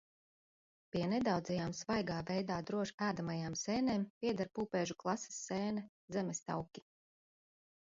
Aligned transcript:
Pie 0.93 1.01
nedaudzajām 1.11 1.75
svaigā 1.79 2.17
veidā 2.29 2.57
droši 2.71 2.97
ēdamajām 3.09 3.59
sēnēm 3.63 4.07
pieder 4.25 4.51
pūpēžu 4.59 4.99
klases 5.05 5.39
sēne– 5.45 5.87
zemestauki. 6.19 6.87